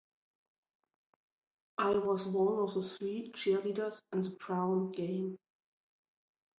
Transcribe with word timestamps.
I 1.77 1.91
was 1.91 2.25
one 2.25 2.57
of 2.57 2.73
the 2.73 2.81
three 2.81 3.31
cheerleaders 3.35 4.01
in 4.11 4.23
the 4.23 4.31
Brown 4.31 4.91
game. 4.93 5.37